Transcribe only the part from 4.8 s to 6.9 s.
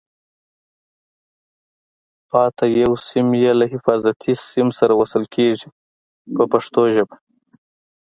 وصل کېږي په پښتو